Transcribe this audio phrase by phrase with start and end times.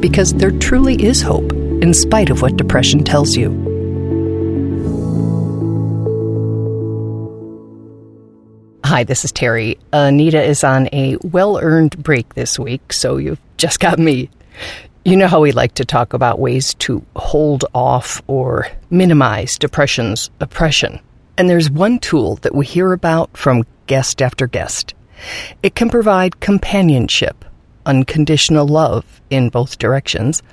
[0.00, 3.50] because there truly is hope, in spite of what depression tells you.
[8.84, 9.78] Hi, this is Terry.
[9.92, 14.30] Anita is on a well earned break this week, so you've just got me.
[15.04, 20.30] You know how we like to talk about ways to hold off or minimize depression's
[20.40, 21.00] oppression.
[21.38, 24.92] And there's one tool that we hear about from guest after guest.
[25.62, 27.44] It can provide companionship
[27.90, 30.44] unconditional love in both directions,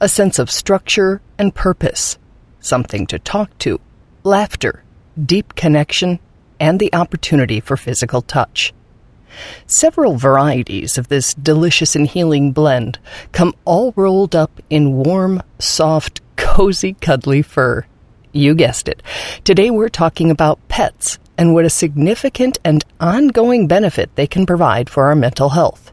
[0.00, 2.18] a sense of structure and purpose,
[2.60, 3.78] something to talk to,
[4.24, 4.82] laughter,
[5.22, 6.18] deep connection,
[6.58, 8.72] and the opportunity for physical touch.
[9.66, 12.98] Several varieties of this delicious and healing blend
[13.32, 17.84] come all rolled up in warm, soft, cozy, cuddly fur.
[18.32, 19.02] You guessed it.
[19.44, 24.88] Today we're talking about pets and what a significant and ongoing benefit they can provide
[24.88, 25.92] for our mental health.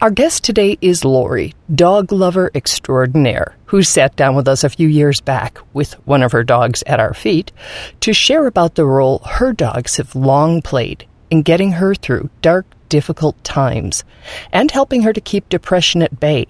[0.00, 4.88] Our guest today is Lori, dog lover extraordinaire, who sat down with us a few
[4.88, 7.52] years back with one of her dogs at our feet
[8.00, 12.66] to share about the role her dogs have long played in getting her through dark,
[12.88, 14.04] difficult times
[14.52, 16.46] and helping her to keep depression at bay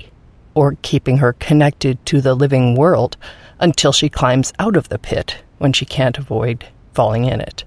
[0.54, 3.16] or keeping her connected to the living world
[3.60, 7.64] until she climbs out of the pit when she can't avoid falling in it.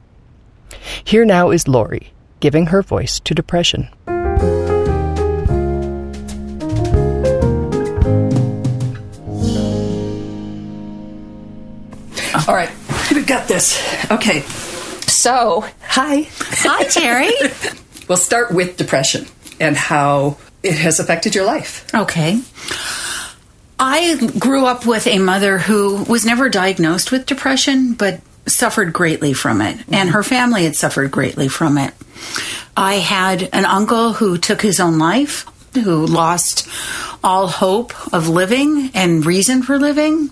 [1.04, 3.90] Here now is Lori, giving her voice to depression.
[12.48, 12.72] All right,
[13.12, 13.78] we've got this.
[14.10, 14.40] Okay,
[15.02, 16.30] so hi.
[16.32, 17.30] Hi, Terry.
[18.08, 19.26] we'll start with depression
[19.60, 21.86] and how it has affected your life.
[21.94, 22.42] Okay.
[23.78, 29.34] I grew up with a mother who was never diagnosed with depression, but suffered greatly
[29.34, 29.94] from it, mm-hmm.
[29.94, 31.94] and her family had suffered greatly from it.
[32.78, 36.68] I had an uncle who took his own life, who lost
[37.24, 40.30] all hope of living and reason for living.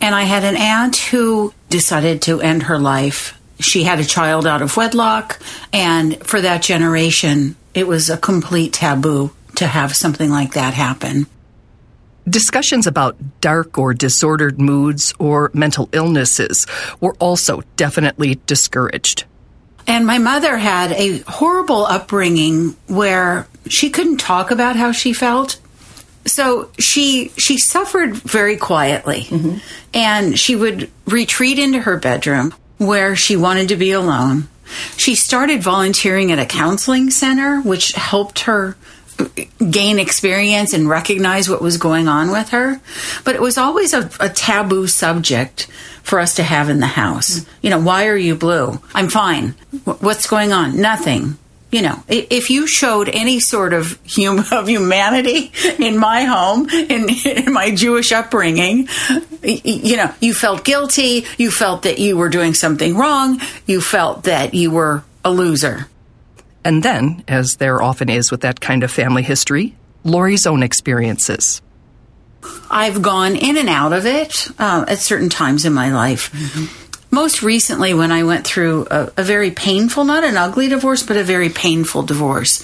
[0.00, 3.40] And I had an aunt who decided to end her life.
[3.58, 5.40] She had a child out of wedlock,
[5.72, 11.26] and for that generation, it was a complete taboo to have something like that happen.
[12.28, 16.66] Discussions about dark or disordered moods or mental illnesses
[17.00, 19.24] were also definitely discouraged.
[19.86, 25.58] And my mother had a horrible upbringing where she couldn't talk about how she felt.
[26.26, 29.22] So she she suffered very quietly.
[29.22, 29.58] Mm-hmm.
[29.94, 34.48] and she would retreat into her bedroom where she wanted to be alone.
[34.96, 38.76] She started volunteering at a counseling center which helped her
[39.70, 42.80] gain experience and recognize what was going on with her.
[43.24, 45.68] But it was always a, a taboo subject
[46.02, 47.40] for us to have in the house.
[47.40, 47.50] Mm-hmm.
[47.62, 48.80] you know why are you blue?
[48.94, 49.54] I'm fine.
[49.84, 50.80] What's going on?
[50.80, 51.38] Nothing
[51.76, 57.08] you know, if you showed any sort of hum- of humanity in my home, in,
[57.26, 58.88] in my Jewish upbringing,
[59.42, 64.24] you know, you felt guilty, you felt that you were doing something wrong, you felt
[64.24, 65.86] that you were a loser.
[66.64, 71.60] And then, as there often is with that kind of family history, Lori's own experiences.
[72.70, 76.32] I've gone in and out of it uh, at certain times in my life.
[76.32, 76.85] Mm-hmm
[77.16, 81.16] most recently when I went through a, a very painful, not an ugly divorce, but
[81.16, 82.62] a very painful divorce.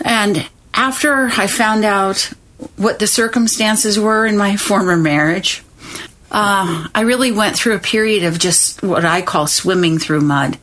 [0.00, 2.32] And after I found out
[2.76, 5.62] what the circumstances were in my former marriage,
[6.32, 10.58] uh, I really went through a period of just what I call swimming through mud.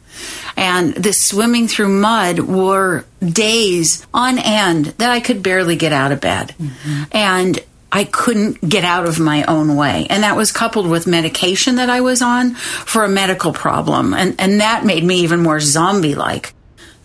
[0.58, 6.12] And this swimming through mud were days on end that I could barely get out
[6.12, 6.56] of bed.
[6.58, 7.04] Mm-hmm.
[7.12, 7.60] And
[7.96, 10.06] I couldn't get out of my own way.
[10.10, 14.14] And that was coupled with medication that I was on for a medical problem.
[14.14, 16.54] And, and that made me even more zombie like.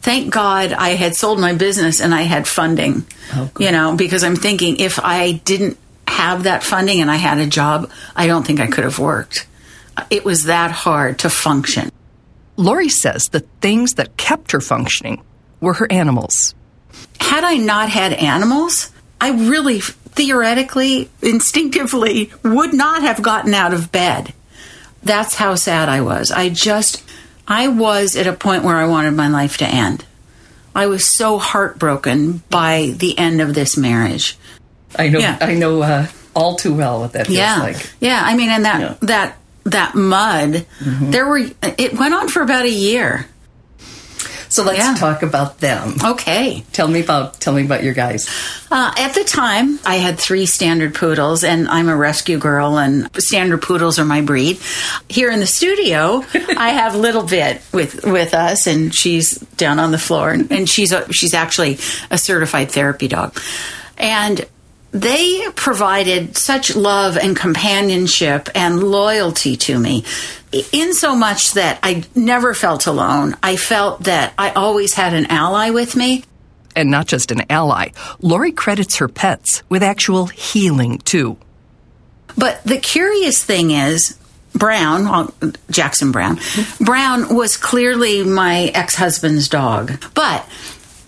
[0.00, 4.24] Thank God I had sold my business and I had funding, oh, you know, because
[4.24, 5.78] I'm thinking if I didn't
[6.08, 9.46] have that funding and I had a job, I don't think I could have worked.
[10.10, 11.92] It was that hard to function.
[12.56, 15.22] Lori says the things that kept her functioning
[15.60, 16.56] were her animals.
[17.20, 18.90] Had I not had animals,
[19.20, 24.32] I really theoretically, instinctively would not have gotten out of bed.
[25.02, 26.30] That's how sad I was.
[26.30, 27.02] I just,
[27.48, 30.04] I was at a point where I wanted my life to end.
[30.74, 34.36] I was so heartbroken by the end of this marriage.
[34.96, 35.18] I know.
[35.18, 35.38] Yeah.
[35.40, 37.92] I know uh, all too well what that feels yeah, like.
[38.00, 38.20] yeah.
[38.24, 38.94] I mean, and that Yeah.
[39.02, 40.66] that that mud.
[40.80, 41.38] There were.
[41.62, 43.26] It went on for about a year.
[44.50, 44.94] So let's Yeah.
[44.94, 45.94] talk about them.
[46.04, 46.64] Okay.
[46.72, 48.28] Tell me about tell me about your guys.
[48.70, 53.08] Uh, at the time, I had three standard poodles, and I'm a rescue girl, and
[53.18, 54.58] standard poodles are my breed.
[55.08, 56.24] Here in the studio,
[56.56, 60.92] I have Little Bit with with us, and she's down on the floor, and she's
[60.92, 61.78] a, she's actually
[62.10, 63.38] a certified therapy dog,
[63.98, 64.44] and
[64.92, 70.04] they provided such love and companionship and loyalty to me
[70.72, 73.36] in so much that I never felt alone.
[73.42, 76.24] I felt that I always had an ally with me.
[76.74, 77.90] And not just an ally.
[78.20, 81.36] Lori credits her pets with actual healing too.
[82.36, 84.16] But the curious thing is,
[84.54, 85.34] Brown, well,
[85.70, 86.40] Jackson Brown,
[86.80, 90.04] Brown was clearly my ex husband's dog.
[90.14, 90.48] But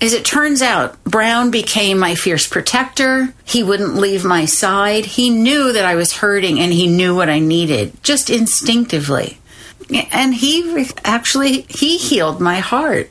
[0.02, 3.32] as it turns out, Brown became my fierce protector.
[3.44, 5.06] He wouldn't leave my side.
[5.06, 9.38] He knew that I was hurting and he knew what I needed just instinctively.
[10.10, 13.10] And he actually he healed my heart.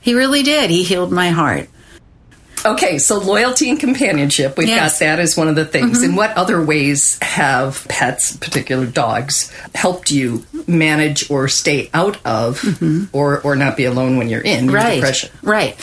[0.00, 0.70] He really did.
[0.70, 1.68] He healed my heart.
[2.64, 4.98] Okay, so loyalty and companionship, we've Yes.
[4.98, 5.98] got that as one of the things.
[5.98, 6.10] Mm-hmm.
[6.10, 12.60] In what other ways have pets, particular dogs, helped you manage or stay out of
[12.60, 13.04] mm-hmm.
[13.12, 14.96] or, or not be alone when you're in right.
[14.96, 15.30] depression?
[15.42, 15.76] right.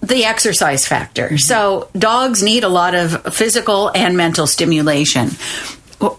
[0.00, 1.26] The exercise factor.
[1.26, 1.36] Mm-hmm.
[1.36, 5.30] So dogs need a lot of physical and mental stimulation.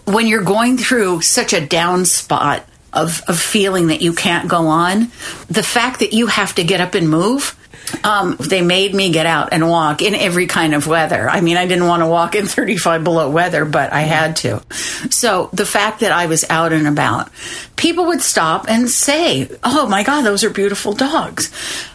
[0.06, 4.68] When you're going through such a down spot of, of feeling that you can't go
[4.68, 5.10] on
[5.48, 7.58] the fact that you have to get up and move
[8.02, 11.28] um, they made me get out and walk in every kind of weather.
[11.28, 14.62] I mean, I didn't want to walk in 35 below weather, but I had to.
[15.10, 17.30] So the fact that I was out and about,
[17.76, 21.52] people would stop and say, Oh my God, those are beautiful dogs.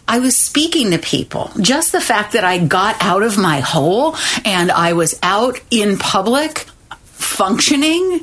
[0.08, 1.52] I was speaking to people.
[1.60, 5.98] Just the fact that I got out of my hole and I was out in
[5.98, 6.66] public
[7.04, 8.22] functioning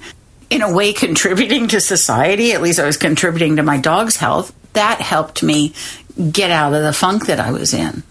[0.50, 4.52] in a way contributing to society, at least I was contributing to my dog's health,
[4.76, 5.74] that helped me
[6.30, 8.02] get out of the funk that I was in.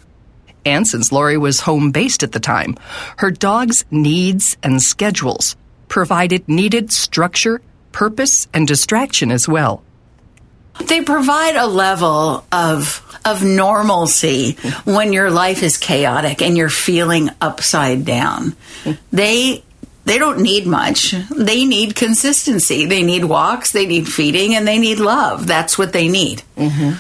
[0.66, 2.76] And since Lori was home based at the time,
[3.18, 5.56] her dog's needs and schedules
[5.88, 9.84] provided needed structure, purpose, and distraction as well.
[10.88, 14.54] They provide a level of of normalcy
[14.84, 18.56] when your life is chaotic and you're feeling upside down.
[19.12, 19.64] They
[20.06, 21.16] they don't need much.
[21.36, 22.86] They need consistency.
[22.86, 25.48] They need walks, they need feeding, and they need love.
[25.48, 26.44] That's what they need.
[26.56, 26.94] Mm-hmm.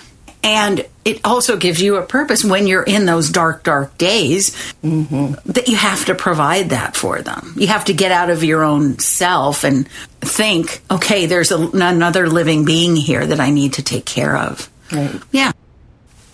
[0.43, 4.51] And it also gives you a purpose when you're in those dark, dark days
[4.83, 5.33] mm-hmm.
[5.51, 7.53] that you have to provide that for them.
[7.55, 9.87] You have to get out of your own self and
[10.21, 14.69] think, okay, there's a, another living being here that I need to take care of.
[14.91, 15.19] Right.
[15.31, 15.51] Yeah.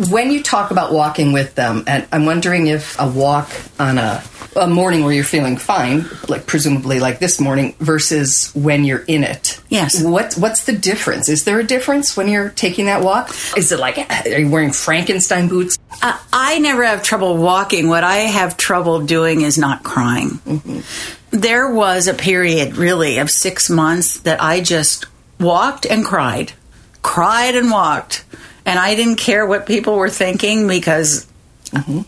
[0.09, 4.23] When you talk about walking with them, and I'm wondering if a walk on a,
[4.55, 9.23] a morning where you're feeling fine, like presumably like this morning, versus when you're in
[9.23, 9.61] it.
[9.69, 10.03] Yes.
[10.03, 11.29] What What's the difference?
[11.29, 13.29] Is there a difference when you're taking that walk?
[13.55, 15.77] Is it like are you wearing Frankenstein boots?
[16.01, 17.87] Uh, I never have trouble walking.
[17.87, 20.39] What I have trouble doing is not crying.
[21.29, 25.05] There was a period, really, of six months that I just
[25.39, 26.53] walked and cried,
[27.01, 28.25] cried and walked.
[28.65, 31.27] And I didn't care what people were thinking because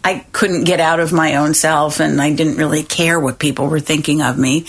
[0.04, 3.68] I couldn't get out of my own self and I didn't really care what people
[3.68, 4.66] were thinking of me.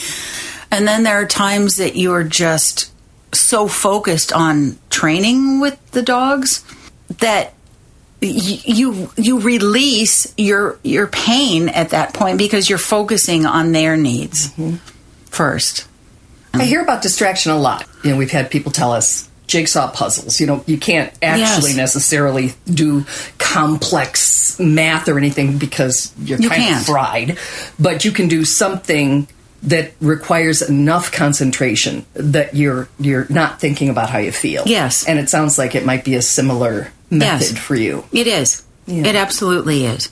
[0.70, 2.92] And then there are times that you are just
[3.34, 6.64] so focused on training with the dogs
[7.18, 7.54] that
[8.22, 13.96] y- you you release your your pain at that point because you're focusing on their
[13.96, 14.76] needs mm-hmm.
[15.26, 15.88] first.
[16.52, 17.84] I hear about distraction a lot.
[18.04, 20.40] You know, we've had people tell us jigsaw puzzles.
[20.40, 21.76] You know, you can't actually Yes.
[21.76, 23.04] necessarily do
[23.38, 26.80] complex math or anything because you're You kind can't.
[26.80, 27.38] of fried,
[27.78, 29.26] but you can do something
[29.62, 34.62] that requires enough concentration that you're you're not thinking about how you feel.
[34.66, 35.04] Yes.
[35.04, 38.04] And it sounds like it might be a similar method for you.
[38.12, 38.62] It is.
[38.86, 39.06] Yeah.
[39.06, 40.10] It absolutely is.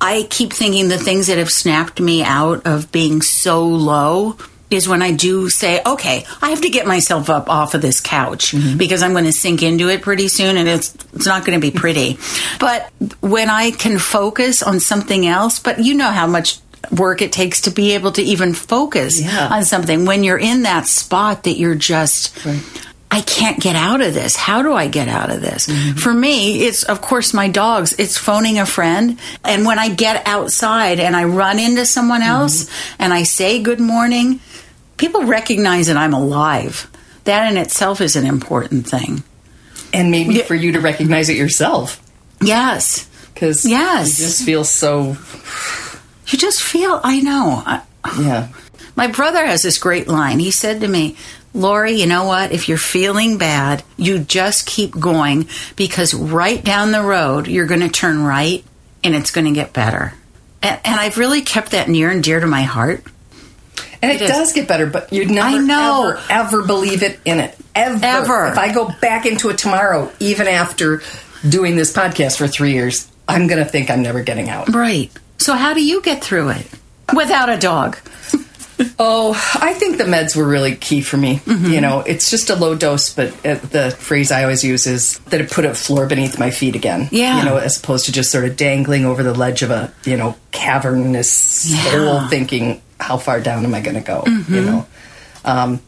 [0.00, 4.36] I keep thinking the things that have snapped me out of being so low
[4.72, 8.00] is when I do say, okay, I have to get myself up off of this
[8.00, 8.78] couch mm-hmm.
[8.78, 11.64] because I'm going to sink into it pretty soon and it's it's not going to
[11.64, 12.18] be pretty.
[12.58, 16.58] but when I can focus on something else, but you know how much
[16.90, 19.48] work it takes to be able to even focus Yeah.
[19.52, 22.36] on something when you're in that spot that you're just
[23.12, 24.36] I can't get out of this.
[24.36, 25.66] How do I get out of this?
[25.66, 25.98] Mm-hmm.
[25.98, 27.92] For me, it's of course my dogs.
[27.98, 29.18] It's phoning a friend.
[29.44, 32.30] And when I get outside and I run into someone mm-hmm.
[32.30, 34.40] else and I say good morning,
[35.02, 36.88] people recognize that I'm alive.
[37.24, 39.24] That in itself is an important thing.
[39.92, 42.00] And maybe for you to recognize it yourself.
[42.40, 43.08] Yes.
[43.34, 44.20] Because Yes.
[44.20, 45.16] you just feel so,
[46.28, 47.64] You just feel, I know.
[47.66, 47.82] I,
[48.20, 48.48] yeah.
[48.94, 50.38] My brother has this great line.
[50.38, 51.16] He said to me,
[51.52, 52.52] Lori, you know what?
[52.52, 57.80] If you're feeling bad, you just keep going because right down the road, you're going
[57.80, 58.64] to turn right
[59.02, 60.14] and it's going to get better.
[60.62, 63.02] And, and I've really kept that near and dear to my heart.
[64.02, 66.10] And it, It does get better, but you'd never, I know.
[66.10, 67.56] ever, ever believe it in it.
[67.74, 68.04] Ever.
[68.04, 68.46] Ever.
[68.48, 71.02] If I go back into it tomorrow, even after
[71.48, 74.68] doing this podcast for three years, I'm going to think I'm never getting out.
[74.74, 75.10] Right.
[75.38, 76.66] So, how do you get through it
[77.14, 77.96] without a dog?
[78.98, 81.36] Oh, I think the meds were really key for me.
[81.36, 81.66] Mm-hmm.
[81.72, 85.40] You know, it's just a low dose, but the phrase I always use is that
[85.40, 87.08] it put a floor beneath my feet again.
[87.12, 87.38] Yeah.
[87.38, 90.16] You know, as opposed to just sort of dangling over the ledge of a, you
[90.16, 91.78] know, cavernous Yeah.
[91.78, 92.06] Mm-hmm.
[92.06, 94.24] hole thinking, how far down am I going to go?
[94.26, 94.86] You know?
[95.44, 95.80] Um,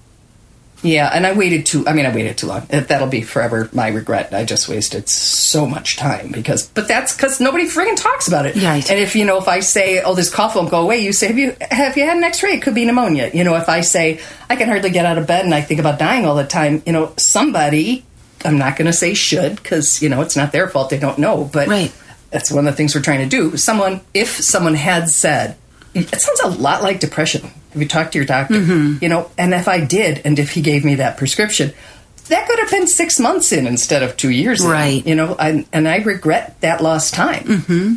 [0.84, 1.86] yeah, and I waited too.
[1.88, 2.66] I mean, I waited too long.
[2.68, 4.32] That'll be forever my regret.
[4.32, 8.54] I just wasted so much time because, but that's because nobody friggin' talks about it.
[8.56, 8.88] Right.
[8.88, 11.26] And if you know, if I say, "Oh, this cough won't go away," you say,
[11.28, 12.52] "Have you have you had an X-ray?
[12.52, 15.26] It could be pneumonia." You know, if I say, "I can hardly get out of
[15.26, 18.04] bed and I think about dying all the time," you know, somebody,
[18.44, 20.90] I'm not going to say should because you know it's not their fault.
[20.90, 21.90] They don't know, but Right.
[22.30, 23.56] that's one of the things we're trying to do.
[23.56, 25.56] Someone, if someone had said,
[25.94, 27.42] it sounds a lot like depression.
[27.72, 28.60] Have you talked to your doctor?
[28.60, 31.72] You know, and if I did, and if he gave me that prescription,
[32.28, 34.62] that could have been six months in instead of two years.
[34.64, 35.06] in, Right.
[35.06, 37.44] you know, I, and I regret that lost time.
[37.44, 37.94] Mm-hmm.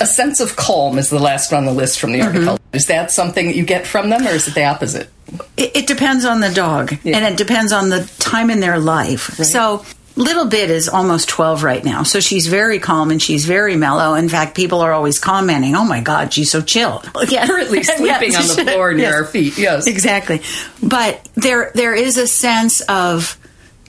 [0.00, 2.58] A sense of calm is the last on the list from the article.
[2.74, 5.08] Is that something that you get from them, or is it the opposite?
[5.56, 7.16] It, it depends on the dog, Yeah.
[7.16, 9.30] and it depends on the time in their life.
[9.42, 12.02] So, little bit is almost 12 right now.
[12.02, 14.14] So, she's very calm and she's very mellow.
[14.14, 17.02] In fact, people are always commenting, oh my God, she's so chill.
[17.28, 17.46] Yeah.
[17.46, 18.58] Currently sleeping Yes.
[18.58, 19.14] on the floor near Yes.
[19.14, 19.58] our feet.
[19.58, 19.86] Yes.
[19.86, 20.42] Exactly.
[20.82, 23.36] But there there is a sense of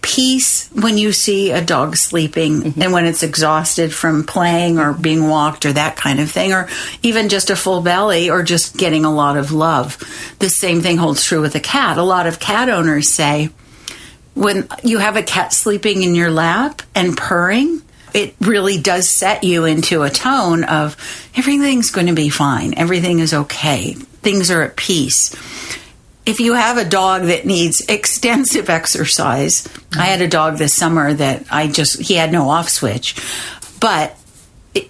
[0.01, 2.81] peace when you see a dog sleeping mm-hmm.
[2.81, 6.69] and when it's exhausted from playing or being walked or that kind of thing or
[7.03, 9.97] even just a full belly or just getting a lot of love.
[10.39, 11.97] The same thing holds true with a cat.
[11.97, 13.49] A lot of cat owners say
[14.37, 17.81] when you have a cat sleeping in your lap and purring,
[18.13, 20.95] it really does set you into a tone of
[21.35, 22.73] everything's going to be fine.
[22.77, 23.93] Everything is okay.
[23.93, 25.33] Things are at peace.
[26.25, 29.67] If you have a dog that needs extensive exercise,
[29.97, 33.15] I had a dog this summer that I just, he had no off switch.
[33.79, 34.16] But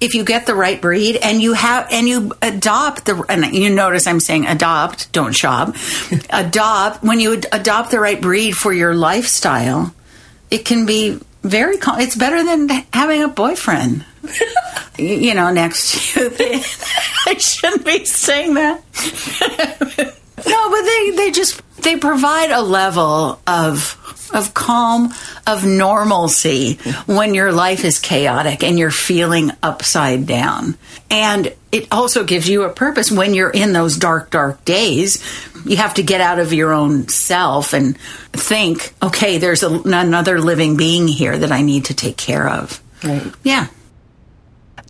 [0.01, 3.69] if you get the right breed and you have and you adopt the and you
[3.69, 5.75] notice I'm saying adopt, don't shop.
[6.29, 9.93] adopt when you adopt the right breed for your lifestyle,
[10.51, 14.05] it can be very cal- it's better than having a boyfriend.
[14.97, 16.29] you you know, next to you.
[17.25, 18.81] I shouldn't be saying that.
[20.47, 23.96] no, but they they just they provide a level of
[24.33, 25.13] of calm,
[25.45, 30.77] of normalcy when your life is chaotic and you're feeling upside down.
[31.09, 35.23] And it also gives you a purpose when you're in those dark, dark days.
[35.65, 37.97] You have to get out of your own self and
[38.33, 42.81] think, okay, there's a, another living being here that I need to take care of.
[43.03, 43.33] Right.
[43.43, 43.67] Yeah.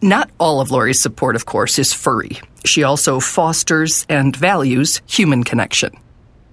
[0.02, 2.40] Not all of Lori's support, of course, is furry.
[2.66, 5.98] She also fosters and values human connection.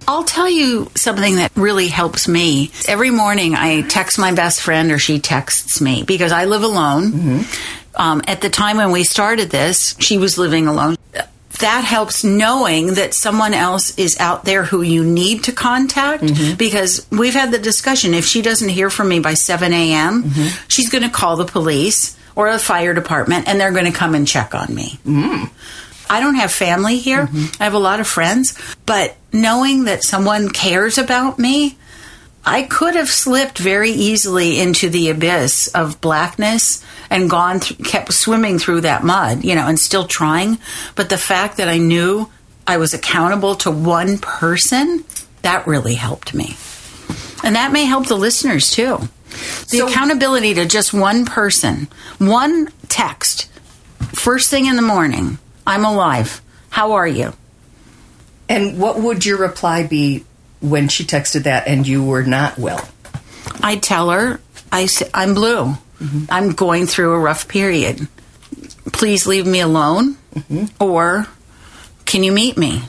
[0.07, 2.71] I'll tell you something that really helps me.
[2.87, 7.11] Every morning I text my best friend or she texts me because I live alone.
[7.11, 8.01] Mm-hmm.
[8.01, 10.97] Um, at the time when we started this, she was living alone.
[11.59, 16.57] That helps knowing that someone else is out there who you need to contact mm-hmm.
[16.57, 18.13] because we've had the discussion.
[18.13, 20.67] If she doesn't hear from me by 7 a.m., mm-hmm.
[20.67, 24.13] she's going to call the police or the fire department and they're going to come
[24.13, 24.99] and check on me.
[25.05, 25.49] Mm.
[26.09, 27.27] I don't have family here.
[27.27, 27.61] Mm-hmm.
[27.61, 31.77] I have a lot of friends, but knowing that someone cares about me,
[32.45, 38.13] I could have slipped very easily into the abyss of blackness and gone th- kept
[38.13, 40.59] swimming through that mud, you know, and still trying,
[40.95, 42.29] but the fact that I knew
[42.67, 45.03] I was accountable to one person,
[45.41, 46.55] that really helped me.
[47.43, 49.09] And that may help the listeners too.
[49.69, 51.87] The So- accountability to just one person,
[52.19, 53.47] one text,
[54.13, 55.39] first thing in the morning.
[55.65, 56.41] I'm alive.
[56.69, 57.33] How are you?
[58.47, 60.23] And what would your reply be
[60.61, 62.87] when she texted that and you were not well?
[63.61, 64.39] I tell her,
[64.71, 65.75] I say, I'm blue.
[65.99, 66.25] Mm-hmm.
[66.29, 68.07] I'm going through a rough period.
[68.91, 70.65] Please leave me alone, mm-hmm.
[70.83, 71.27] or
[72.05, 72.83] can you meet me?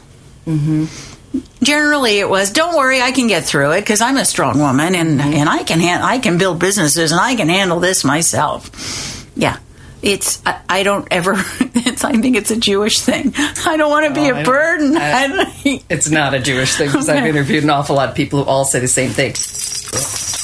[0.46, 1.40] Mm-hmm.
[1.60, 4.94] generally it was don't worry i can get through it because i'm a strong woman
[4.94, 9.26] and and i can han- i can build businesses and i can handle this myself
[9.34, 9.58] yeah
[10.02, 11.34] it's i, I don't ever
[11.86, 13.32] it's i think it's a jewish thing
[13.66, 15.26] i don't want to be Oh, I a burden I-
[15.64, 18.48] I It's not a Jewish thing because I've interviewed an awful lot of people who
[18.50, 19.34] all say the same thing.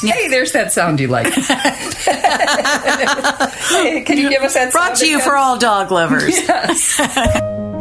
[0.08, 1.32] Hey, there's that sound you like.
[3.72, 5.28] Hey, Can you give us that brought to you again?
[5.28, 6.36] for all dog lovers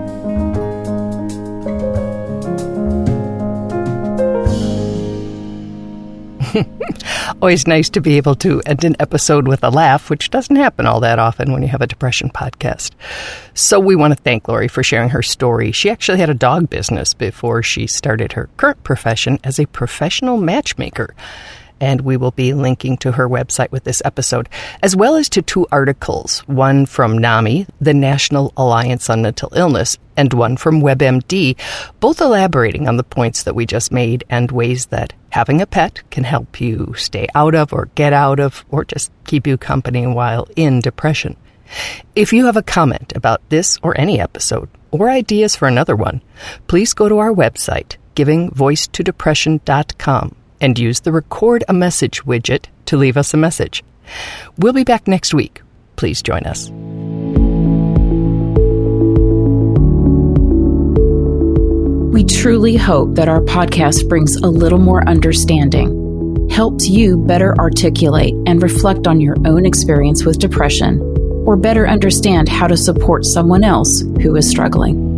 [7.41, 10.85] Always nice to be able to end an episode with a laugh, which doesn't happen
[10.85, 12.91] all that often when you have a depression podcast.
[13.53, 15.71] So we want to thank Lori for sharing her story.
[15.71, 20.37] She actually had a dog business before she started her current profession as a professional
[20.37, 21.15] matchmaker.
[21.81, 24.47] And we will be linking to her website with this episode,
[24.81, 29.97] as well as to two articles one from NAMI, the National Alliance on Mental Illness,
[30.15, 31.57] and one from WebMD,
[31.99, 36.01] both elaborating on the points that we just made and ways that having a pet
[36.11, 40.05] can help you stay out of or get out of or just keep you company
[40.05, 41.35] while in depression.
[42.15, 46.21] If you have a comment about this or any episode, or ideas for another one,
[46.67, 53.17] please go to our website, givingvoicetodepression.com, and use the record a message widget to leave
[53.17, 53.83] us a message.
[54.57, 55.61] We'll be back next week.
[55.97, 56.69] Please join us.
[62.13, 68.35] We truly hope that our podcast brings a little more understanding, helps you better articulate
[68.45, 70.99] and reflect on your own experience with depression,
[71.45, 75.10] or better understand how to support someone else who is struggling.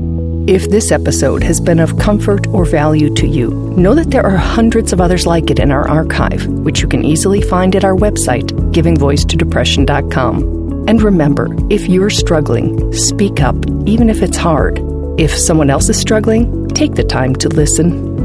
[0.46, 4.36] If this episode has been of comfort or value to you, know that there are
[4.36, 7.96] hundreds of others like it in our archive, which you can easily find at our
[7.96, 10.90] website, givingvoicetodepression.com.
[10.90, 14.82] And remember, if you're struggling, speak up, even if it's hard.
[15.18, 18.23] If someone else is struggling, take the time to listen